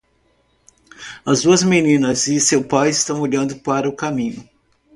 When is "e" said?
2.25-2.39